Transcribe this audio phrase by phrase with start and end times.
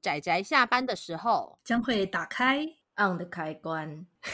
[0.00, 2.64] 宅宅下班的时候将会打开
[2.96, 4.06] on 的开关。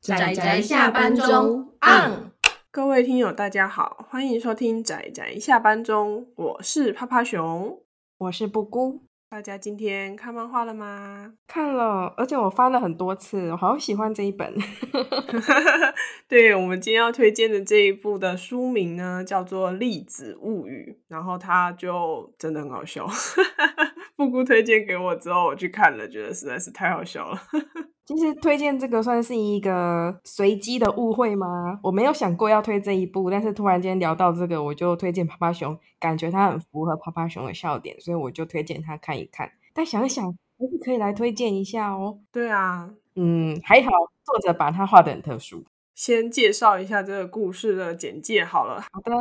[0.00, 2.32] 仔仔下班中 on。
[2.70, 7.82] 各位听友，大家好，欢迎收听仔仔下班中，我是趴趴熊，
[8.16, 9.02] 我是布姑。
[9.32, 11.32] 大家今天看漫画了吗？
[11.48, 14.54] 看了，而且我翻了很多次，我好喜欢这一本。
[16.28, 23.08] 对，我们今天要推荐的这一部的书名呢，叫做《粒子物语》，然后它就真的很好笑。
[24.16, 27.40] 布姑推荐给我之后，我去看了，觉得实在是太好笑了。
[28.04, 31.78] 其实推荐这个算是一个随机的误会吗？
[31.82, 39.50] 我没有想过要推这一部，但是突然间聊到这个，我就推荐趴趴熊，感觉它很符合趴趴熊的笑点，所以我就推荐他看一看。
[39.72, 40.26] 但想想，
[40.58, 42.18] 还是可以来推荐一下哦。
[42.32, 43.90] 对啊，嗯，还好
[44.24, 45.64] 作者把它画的很特殊。
[45.94, 48.80] 先介绍一下这个故事的简介好了。
[48.92, 49.12] 好的，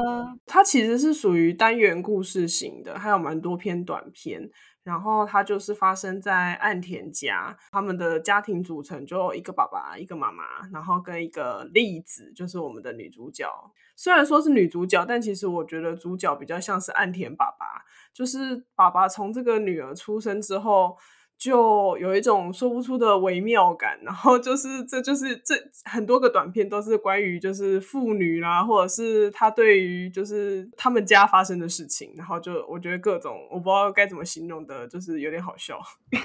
[0.46, 4.50] 它其实是属于单元故事型的，还有蛮多篇短篇。
[4.84, 13.48] 然后它就是发生在岸田家，他们的家庭组成就一个爸爸、一个妈妈，然后跟一个栗子，就是我们的女主角。
[13.96, 20.98] 虽然说是女主角，但其实我觉得主角比较像是岸田爸爸，就是爸爸从这个女儿出生之后。
[21.42, 35.80] 就有一种说不出的微妙感，然后就是这就是这很多个短片都是关于就是妇女啦，或者是她对于就是他们家发生的事情，然后就我觉得各种我不知道该怎么形容的，就是有点好笑。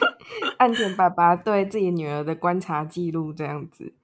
[0.60, 3.94] 岸田爸爸对自己女儿的观察记录这样子，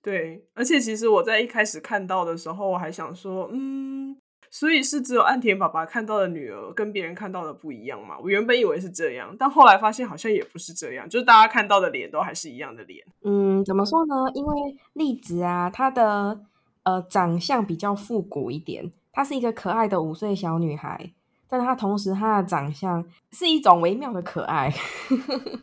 [0.00, 4.16] 对，而且其实我在一开始看到的时候，我还想说，嗯。
[4.50, 8.18] 所以是只有岸田爸爸看到的女儿跟别人看到的不一样嘛？
[8.18, 13.04] 我原本以为是这样，但后来发现好像也不是这样，就是大家看到的脸都还是一样的脸。
[13.22, 14.14] 嗯，怎么说呢？
[14.34, 16.40] 因为栗子啊，她的
[16.84, 21.12] 呃长相比较复古一点，她是一个可爱的五岁小女孩，
[21.48, 24.72] 但她同时她的长相是一种微妙的可爱。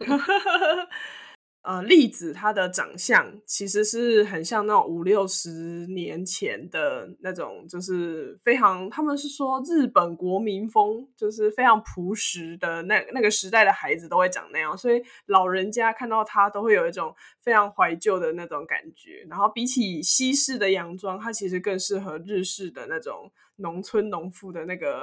[1.65, 5.49] 呃，栗子她的长相其实是很像那种五六十
[5.87, 19.25] 年前的那种，就是非常，他们是说日本国民风，就是非常朴实的那那个时代的孩子都会长那样，所以老人家看到她都会有一种非常怀旧的那种感觉。
[19.27, 25.01] 然后比起西式的洋装，它其实更适合日式的那种农村农妇的那个，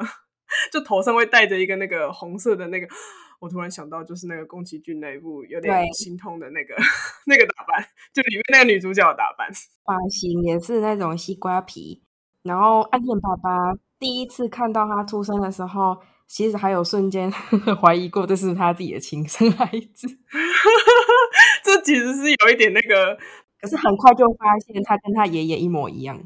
[0.73, 2.87] 就头上会戴着一个那个红色的那个。
[3.41, 6.77] 我突然想到，就是那个宫崎骏那一部有点心痛的那个
[7.27, 9.51] 那个打扮，就里面那个女主角的打扮，
[9.85, 12.05] 发型也是那种西瓜皮。
[12.45, 15.99] 然后暗恋爸爸第一次看到他出生的时候，
[16.29, 17.29] 其实还有瞬间
[17.83, 20.07] 怀疑过这是他自己的亲生孩子。
[21.65, 23.19] 这其实是有一点那个，
[23.61, 26.23] 可是很快就发现他跟他爷爷一模一样。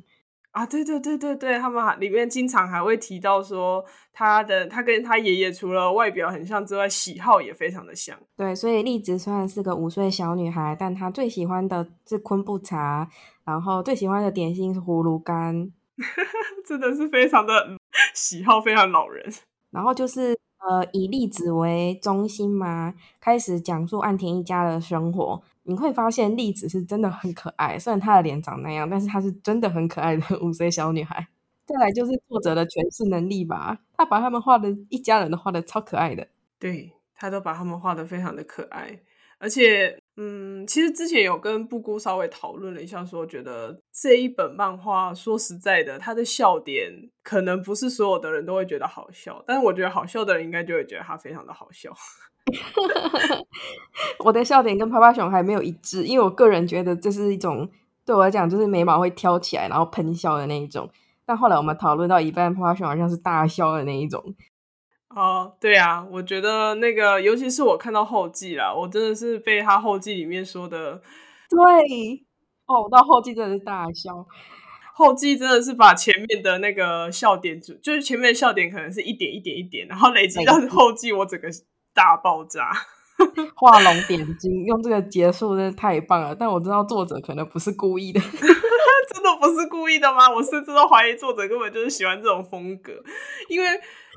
[0.56, 8.16] 啊，对对对对对，他们里面经常还会提到说，他的他跟他爷爷除了外表很像之外，喜好也非常的像。
[8.34, 13.06] 对，所以栗子虽然是个五岁小女孩，但她最喜欢的是昆布茶，
[13.44, 15.70] 然后最喜欢的点心是葫芦干，
[16.66, 17.76] 真的是非常的
[18.14, 19.30] 喜好，非常老人。
[19.70, 20.34] 然后就是
[20.66, 25.42] 呃，以栗子为中心嘛，开始讲述岸田一家的生活。
[25.66, 31.26] 你会发现栗子是真的很可爱，虽然她的脸长那样，但是她是真的很可爱的 五岁小女孩。
[31.66, 36.28] 再来就是作者的诠释能力吧，他把他们画的一家人都画的超可爱的，
[36.60, 39.00] 对，他都把他们画的非常的可爱，
[39.38, 51.92] 而且，嗯，其实之前有跟布姑稍微讨论了一下，说觉得这一本漫画，说实在的，他的笑点可能不是所有的人都会觉得好笑，但是我觉得好笑的人应该就会觉得他非常的好笑。
[54.24, 57.68] 我的笑点跟趴趴熊还没有一致，因为我个人觉得这是一种
[58.04, 60.88] 对我来讲就是眉毛会挑起来然后喷笑的那一种。
[61.24, 64.22] 但后来我们讨论到一半，趴趴熊好像是大笑的那一种。
[65.08, 71.02] 哦，对啊，我觉得那个尤其是我看到后记啦，我真的是被他后记里面说的，
[71.48, 72.24] 对，
[72.66, 74.26] 哦，我到后记真的是大笑。
[74.94, 81.48] 后记真的是把前面的那个笑点，就是前面的笑点可能是一点一点一点，然后累积到后记，我整个。
[81.96, 82.70] 大爆炸，
[83.56, 86.34] 画龙点睛，用这个结束真的太棒了。
[86.34, 88.20] 但我知道作者可能不是故意的，
[89.12, 90.28] 真的不是故意的吗？
[90.30, 92.92] 我甚至都怀疑作者根本就是喜欢这种风格。
[93.48, 93.66] 因为，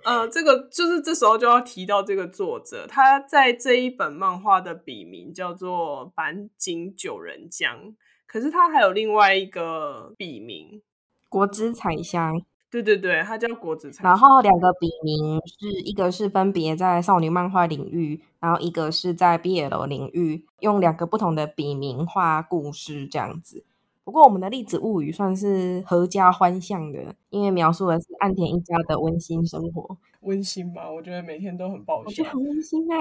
[0.04, 7.96] 呃，这个就是这时候就要提到这个作者，他在这一本漫画的笔名叫做板井九人江，
[8.28, 10.82] 可是他还有另外一个笔名
[11.30, 12.42] 国之彩香。
[12.72, 14.04] 对对对，他叫国枝彩。
[14.04, 23.64] 然后两个笔名是一个是分别在少女漫画领域，然后一个是在 BL 领域，用两个不同的笔名画故事这样子。
[24.04, 29.98] 不过我们的《栗子物语》算是合家欢向的，因为描述的是岸田一家的温馨生活。
[30.22, 30.90] 温馨吗？
[30.90, 32.98] 我觉得每天都很爆笑，我觉得很温馨啊！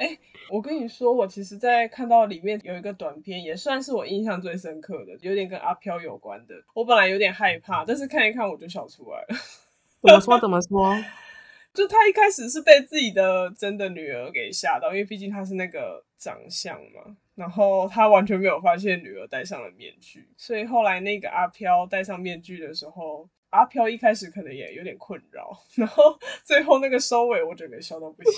[0.00, 0.18] 哎、欸，
[0.50, 6.54] 我跟你说，我其实，在看到里面有一个短片，也算是我印象最深刻的，有点跟阿飘有关的。
[6.74, 9.26] 我本来有点害怕，但是看一看我就笑出来了。
[10.02, 10.40] 怎么说？
[10.40, 10.96] 怎么说？
[11.74, 17.16] 就他一开始是被自己的真的女儿给吓到，因为毕竟他是那个长相嘛。
[17.34, 23.28] 然后他完全没有发现女儿戴上了面具，所以后来那个阿飘戴上面具的时候。
[23.50, 28.32] 阿飘一开始可能也有点困扰，然后最后那个收尾，我整个笑到不行。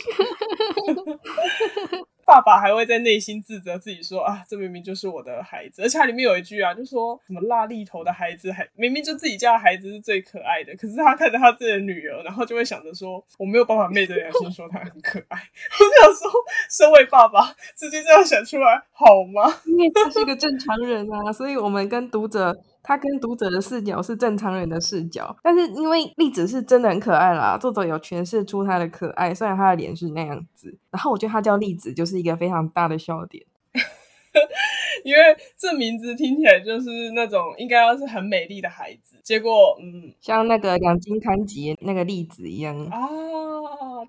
[2.27, 15.39] 爸爸还会在内心自责自己说啊，这明明就是我的孩子，而且它里面有一句啊，就说什么蜡痢头的孩子还明明就自己家的孩子是最可爱的，可是他看着他自己的女儿，然后就会想着说，我没有办法昧着良心说他很可爱。
[15.41, 16.31] 我想说，
[16.71, 19.53] 身为爸爸，直接这样想出来好吗？
[19.65, 22.57] 因为他是一个正常人啊，所以我们跟读者。
[22.83, 30.77] 他跟读者的视角是正常人的视角，但是因为栗子是真的很可爱啦，作者有诠释出他的可爱，虽然他的脸是那样子。
[30.91, 33.45] 然后我觉得他叫栗子就是一个非常大的笑点，
[35.05, 35.21] 因为
[35.57, 42.99] 这名字听起来就是那种应该要是很美丽的孩子，结果嗯，像那个两津勘吉那个栗子一样啊，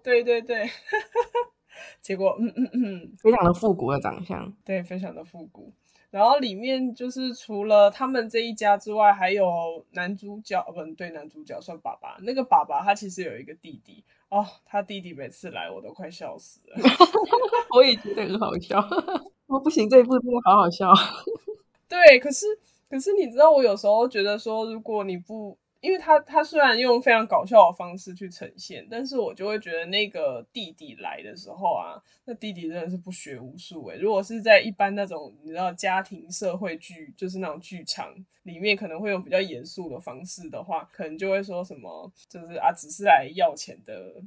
[0.04, 0.70] 对对对，
[2.02, 5.74] 结果嗯嗯嗯，非常的复古的长相，对，非常的复古。
[6.12, 12.18] 然后里面就是除了他们这一家之外，还有男主角，哦，不对，男主角算爸爸。
[12.22, 16.76] 那个爸爸他其实有一个弟弟哦，他弟弟每次来我都快笑死了。
[17.74, 18.78] 我也觉得很好笑，
[19.48, 20.94] 我 不行，这一部真的好好笑。
[21.90, 22.46] 对，可是
[22.90, 25.58] 可是你知道，我有时候觉得说，如果你不。
[25.82, 33.98] 因为他他虽然用非常搞笑的方式去呈现，但是我就会觉得那个弟弟来的时候啊，那弟弟真的是不学无术诶。
[33.98, 38.14] 如果是在一般那种你知道家庭社会剧，就是那种剧场
[38.44, 44.22] 里面，可能会用比较严肃的方式的话，可能就会说什么，就是啊，只是来要钱的。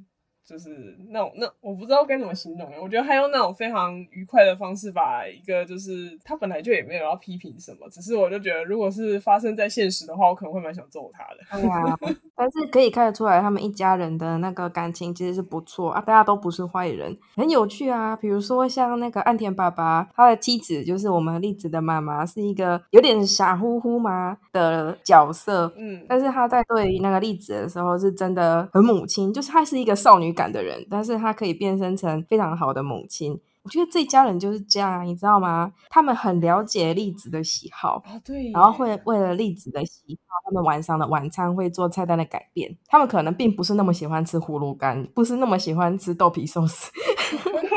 [0.46, 11.60] 就是那种那我不知道该怎么形容，我觉得他用那种非常愉快的方式把一个就是他本来就也没有要批评什么，只是我就觉得如果是发生在现实的话，我可能会蛮想揍他的。
[11.60, 11.98] 对啊，
[12.36, 18.14] 但是可以看得出来他们一家人的那个感情其实是不错啊，大家都不是坏人，很有趣啊。
[18.14, 33.40] 比如说像那个岸田爸爸，他的妻子就是我们栗子的妈妈，是一个有点傻乎乎嘛的角色，嗯，但是他在对那个栗子的时候是真的很母亲，就是他是一个少女感的人，但是他可以变身成非常好的母亲。
[33.62, 35.72] 我觉得这家人就是这样，你知道吗？
[35.88, 42.76] 他们很了解栗子的喜好啊，对，然后会为了栗子的喜好，他们晚上的晚餐会做菜单的改变。
[42.86, 46.92] 他们可能并不是那么喜欢吃葫芦干，不是那么喜欢吃豆皮寿司，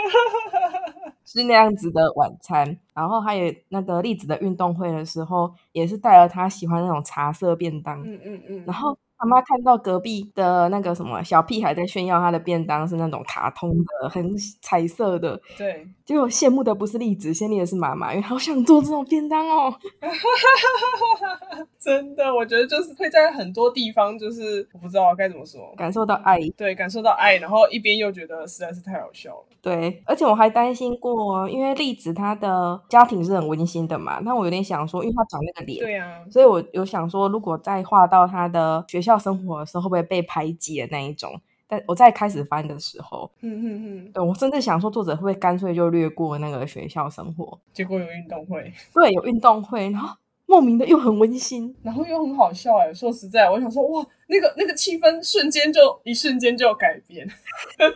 [1.23, 2.77] 是那样子的晚餐。
[2.93, 8.01] 然后还有那个栗子的运动会的时候，也是带了他喜欢那种茶色便当。
[8.01, 8.97] 嗯嗯嗯，然后。
[9.19, 13.69] 妈妈看到隔壁的那个什么小屁孩在炫耀他的便当是那种卡通
[14.01, 15.39] 的，很彩色的。
[15.57, 19.73] 对，结果羡慕的不是栗子，羡慕的是妈妈，因为好想做这种便当哦。
[21.79, 26.37] 真的，我觉得就是会在很多地方，就是我不知道该怎么说，感受到爱。
[26.57, 29.45] 对，感受到爱，然后一边又觉得实在是太好笑了。
[29.61, 41.39] 对，而且我还担心过，因为栗子她的家庭是很温馨的嘛，那我有点想说，因为她长那个脸，对啊，所以我有想说，如果再画到她的学校生活的时候，会不会被排挤的那一种？
[41.69, 47.59] 但我在开始翻的时候，嗯嗯嗯，对，我甚至想说，作者会不会干脆就略过那个学校生活？
[47.73, 50.15] 结果有运动会， 对，有运动会，然后
[50.45, 52.77] 莫名的又很温馨，然后又很好笑。
[52.77, 57.27] 哎，说实在，我想说，哇，那个那个气氛瞬间就一瞬间就改变。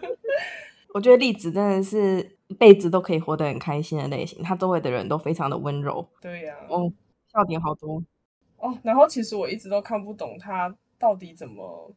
[0.93, 6.05] 我觉得栗子真的是一辈子都可以活得很开心的类型，他周围的人都非常的温柔。
[6.21, 6.91] 对呀、啊，哦，
[7.31, 8.03] 笑点好多
[8.57, 8.77] 哦。
[8.83, 11.91] 然后其实我一直都看不懂他到底怎么，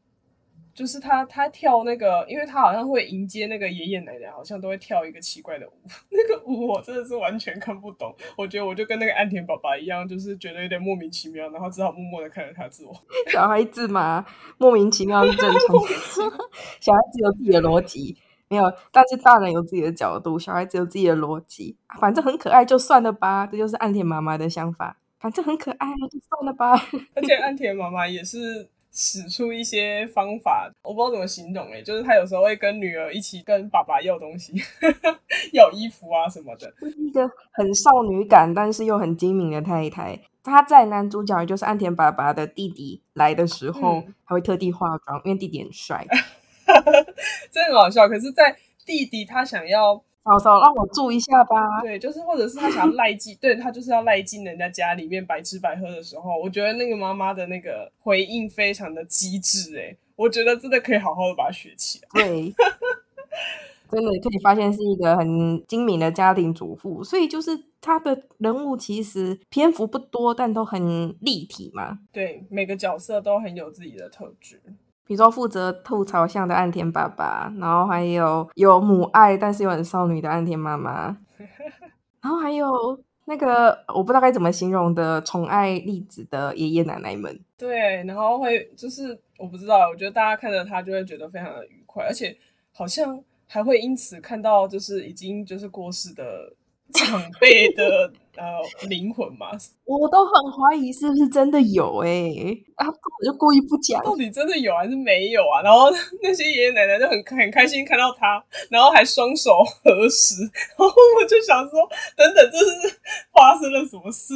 [0.75, 5.73] 就是他他跳那个，因为他好像会迎接那个爷爷奶奶，好像都会跳一个奇怪的舞。
[6.11, 8.15] 那个舞我真的是完全看不懂。
[8.39, 12.93] 我觉得我就跟那个安田爸爸一样，就是觉得有点莫名其妙，然后只好默默的看着他自我。
[13.31, 14.25] 小孩子嘛，
[14.57, 15.61] 莫名其妙是正常。
[16.81, 18.17] 小孩子有自己的逻辑。
[18.49, 24.97] 没有，但是大人有自己的角度，小孩子有自己的逻辑，反正很可爱就算了吧，这就是岸田妈妈的想法。
[25.19, 26.75] 反正很可爱就算了吧。
[27.15, 34.53] 而且岸田妈妈也是使出一些方法，我不知道怎么形容诶，就是他有时候会跟女儿一起跟爸爸要东西，
[35.53, 36.73] 要衣服啊什么的。
[36.81, 40.19] 是一个很少女感，但是又很精明的太太。
[40.45, 46.07] 她在男主角也就是岸田爸爸的弟弟来的时候，还、嗯、会特地化妆，因为弟弟很帅。
[47.51, 51.81] 真的很好笑，可是，在弟弟他想要嫂嫂让我住一下吧。
[51.83, 62.09] 对，就是或者是他想要赖进， 对他就是要赖进人家家里面白吃白喝的时候，我觉得那个妈妈的那个回应非常的机智，哎，我觉得真的可以好好的把它学起来。
[62.25, 62.55] 对。
[63.91, 72.01] 真的可以发现是一个很精明的家庭主妇，所以就是他的人物其实篇幅不多，但都很立体嘛。
[72.11, 74.61] 对，每个角色都很有自己的特质。
[75.07, 81.17] 比如说负责吐槽向的岸田爸爸，然后还有有母爱但是又很少女的岸田妈妈，
[82.23, 87.39] 然后还有那个我不知道该怎么形容的宠爱栗子的爷爷奶奶们。
[87.57, 92.37] 对，然后会就是我不知道，我觉得大家看着他就会觉得非常的愉快，而且
[92.73, 93.23] 好像。
[93.47, 96.51] 还会因此看到，就是已经就是过世的
[96.95, 99.51] 长 辈的呃灵魂嘛？
[99.85, 105.63] 我都很怀疑是不是真的有哎、欸，啊，我就故意不讲，到底真的有还是没有啊？
[105.63, 105.91] 然后
[106.23, 110.43] 那些爷爷奶奶就很很开心看到他，然后还双手合十，
[110.79, 111.81] 然后我就想说，
[112.17, 113.01] 等等，这是
[113.33, 114.35] 发生了什么事？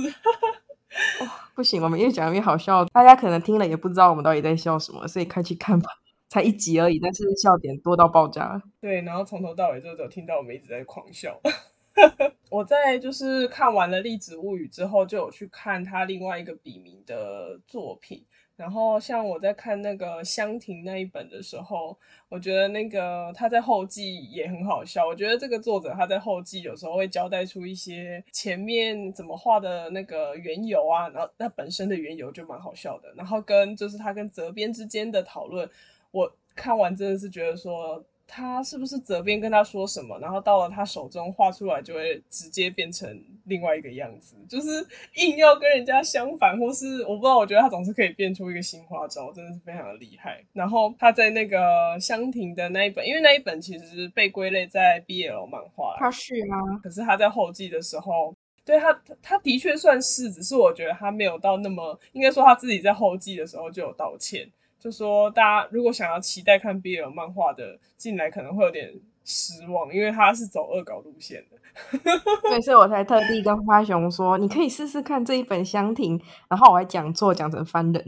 [1.21, 5.89] 哦，不行，我们越讲越好笑，大家可能听了也不知道我们到底在笑什么，所以快去看吧。
[6.31, 8.61] 才一集而已，但是笑点多到爆炸。
[8.83, 11.41] 对，然后从头到尾就只有听到我们一直在狂笑。
[12.51, 18.25] 我在就是看完了《栗子物语》之后，就有去看他另外一个笔名的作品。
[18.57, 21.97] 然后像我在看那个香亭那一本的时候，
[22.29, 25.07] 我觉得那个他在后记也很好笑。
[25.07, 33.13] 我觉得这个作者他在后记有时候会交代出一些前面怎么画的那个缘由啊，然后那本身的缘由就蛮好笑的。
[33.15, 35.71] 然后跟就是他跟责编之间的讨论。
[36.11, 50.45] 我看完真的是觉得说，他是不是责编跟他说什么，然后到了他手中画出来就会直接变成另外一个样子，就是硬要跟人家相反，或是我不知道，我觉得他总是可以变出一个新花招，真的是非常的厉害。
[50.53, 56.79] 然后他在那个香亭的那一本，因为那一本其实被归类在 BL 漫画，他是吗？
[56.83, 58.93] 可是他在后记的时候，对他
[59.23, 64.47] 他的确算是，只是我觉得他没有到那么，应该说他自己在后记的时候就有道歉。
[64.79, 68.93] 就说大家如果想要期待看 BL 漫画的进来，可能会有点
[69.25, 71.59] 失望，因为他是走恶搞路线的。
[72.43, 78.05] 对，所以我才特地跟花熊说，你可以试试看这一本香亭，然后我还讲错，讲成番人。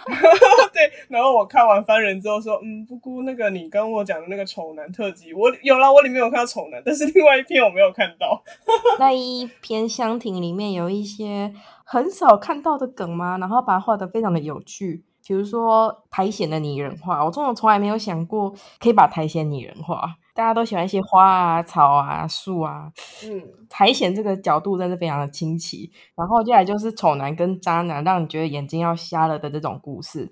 [0.72, 8.42] 对，然后我看完番人之后说，嗯，不过那个你跟我讲的那个丑男特辑，我有啦，我里面有看到丑男，但是另外一篇我没有看到。
[8.98, 15.04] 那一篇香亭里面有一些很少看到的梗嘛，然后把它画的非常的有趣。
[15.26, 20.16] 比如说苔藓的拟人化，我真的从来没有想过可以把苔藓拟人化。
[20.34, 22.92] 大家都喜欢一些花啊、草啊、树啊，
[23.24, 25.90] 嗯，苔藓这个角度真是非常的清奇。
[26.14, 30.30] 然后接下来就是丑男跟渣男，让你觉得眼睛要瞎了的这种故事，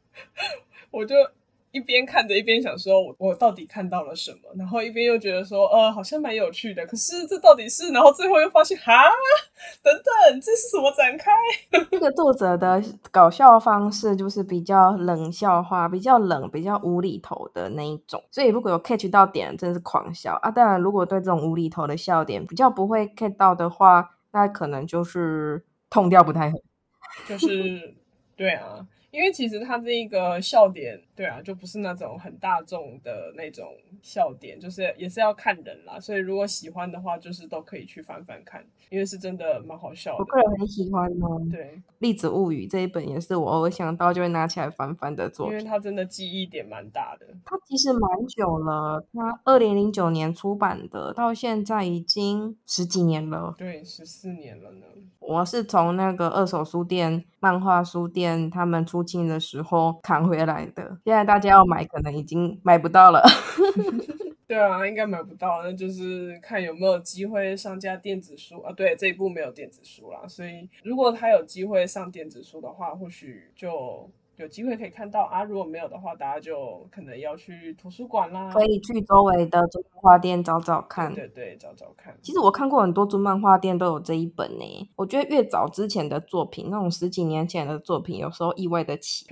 [0.90, 1.14] 我就。
[1.72, 4.50] 一边看着一边想说，我到底看到了什么？
[4.56, 6.86] 然后一边又觉得说，呃，好像蛮有趣的。
[6.86, 7.90] 可是这到底是？
[7.90, 8.92] 然后最后又发现，哈，
[9.82, 11.32] 等等，这是什么展开？
[11.90, 18.22] 这个作者的搞笑方式就是比较冷笑话，比较冷，比较无厘头的那一种。
[18.30, 20.50] 所以如果有 catch 到点，真的是狂笑啊！
[20.50, 26.60] 当然，如果对这种无厘头的笑点比较不会 catch 到的话，那可能就是痛掉不太狠。
[27.26, 27.94] 就是，
[28.36, 28.86] 对啊。
[29.12, 33.66] 因为其实他这一个笑点，对啊，就不是那种很大众的那种
[34.00, 36.00] 笑点，就是也是要看人啦。
[36.00, 40.18] 所以如果喜欢的话，就是都可以去翻翻看，因为是真的蛮好笑的。
[40.18, 41.46] 我个人很喜欢哦。
[41.50, 41.60] 对，
[41.98, 47.26] 《栗子物语》这一本也是我偶尔想到就会拿起来翻翻的作品，因为它真的记忆点蛮大的。
[47.44, 53.54] 它其实蛮久了，它二零零九年出版的，到现在已经十几年了。
[53.58, 54.86] 对，十四年了呢。
[55.20, 60.98] 我是从那个二手书店、漫画书店他们出近的时候扛回来的。
[61.04, 63.22] 现在大家要买，可能已经买不到了。
[64.46, 68.72] 对啊，应该买不到，那就是看有没有机会上架电子书啊。
[68.72, 74.10] 对，这一部没有电子书啦，所以如果他有机会上电子书的话，或许就。
[74.42, 78.52] 有机会可以看到啊，如果没有的话，大家就可能要去图书馆啦。
[78.52, 81.14] 可以去周围的中漫画店找找看。
[81.14, 82.12] 对，对对，找找看。
[82.20, 84.90] 其实我看过很多租漫画店都有这一本呢。
[84.96, 89.24] 我觉得越早之前的作品，那种十几年前的作品，有时候意外的起。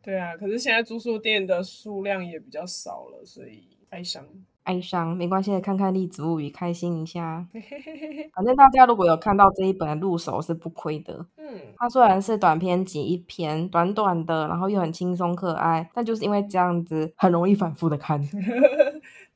[0.00, 4.24] 对啊，可是现在租书店的数量也比较少了，所以哀伤。
[4.64, 7.46] 哀伤没关系，看看《栗子物语》，开心一下。
[8.34, 11.26] 反正大家如果有看到这一本入手是不亏的。
[11.36, 18.20] 嗯，它虽然是短篇集一篇，短短的，然后又很轻松可爱，但就是因为这样子，很容易反复的看。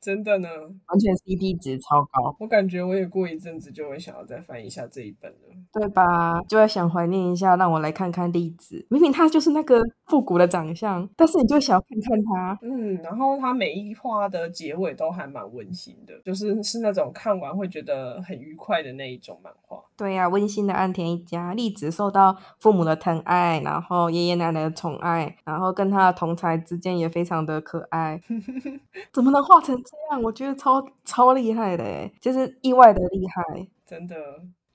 [0.05, 2.35] 真的呢，完全 CP 值超高。
[2.39, 5.37] 我感觉我也过一阵子就会想要再翻一下这一本了，
[5.73, 6.39] 对吧？
[6.47, 8.85] 就会想怀念一下，让我来看看栗子。
[8.91, 12.59] 明明他就是那个复古的长相，但是你就想要看看他。
[12.61, 19.81] 嗯，然后他每一话的结尾都还蛮温馨的，就是是那种看完会觉得很愉快的那一种漫画。
[19.97, 28.21] 对呀、啊，温馨的岸田一家，栗子受到父母的疼爱，然后爷爷奶奶的宠爱，然后跟他的同才之间也非常的可爱。
[29.11, 30.21] 怎么能画成这样？
[30.21, 33.67] 我觉得超超厉害的诶，就是意外的厉害。
[33.85, 34.15] 真的，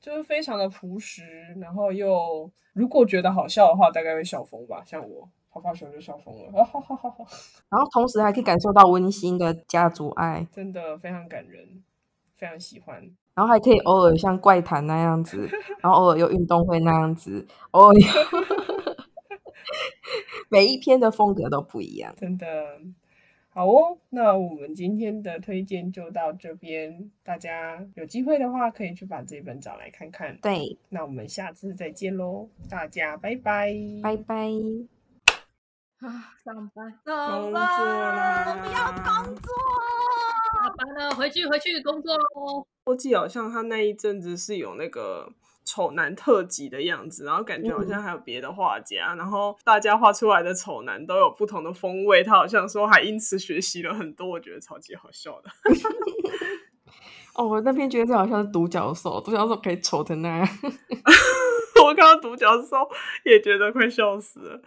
[0.00, 1.24] 就是非常的朴实，
[1.60, 4.82] 然后又如果觉得好笑的话，大概会笑疯吧。
[4.84, 6.52] 像我，泡泡熊就笑疯了。
[7.70, 11.82] 然后同时还可以感受到温馨的家族爱，真的非常感人，
[12.36, 13.10] 非常喜欢。
[13.34, 15.48] 然后还可以偶尔像怪谈那样子，
[15.80, 17.94] 然后偶尔又运动会那样子，偶尔
[20.50, 22.46] 每一篇的风格都不一样，真的
[23.52, 23.98] 好哦。
[24.10, 30.38] 那我们今天的推荐就到这边，大家有机会的话可以去把这本找来看看。
[30.40, 34.50] 对，那我们下次再见喽，大家拜拜，拜拜。
[36.00, 39.52] 啊，上班，工作啦，我不要工作。
[40.52, 42.66] 下班了，回去回去工作喽。
[42.84, 45.30] 我记得好像他那一阵子是有那个
[45.64, 52.22] 丑男特辑的样子，然后感觉好像还有别的画家，嗯、然后大家画出来的丑男都有不同的风味。
[52.22, 55.50] 他好像说还因此学习了很多，我觉得超级好笑的。
[57.36, 60.48] 哦，我那边觉得这好像是独角兽，独角兽可以丑成那样。
[61.82, 62.88] 我看到独角兽
[63.24, 64.60] 也觉得快笑死了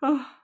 [0.00, 0.35] 啊！